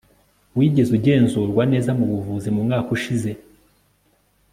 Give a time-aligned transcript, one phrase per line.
[0.57, 3.31] wigeze ugenzurwa neza mubuvuzi mu mwaka ushize